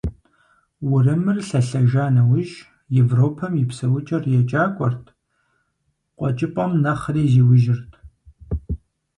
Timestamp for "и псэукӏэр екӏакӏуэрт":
3.61-5.05